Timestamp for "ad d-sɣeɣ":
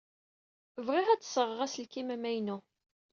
1.09-1.59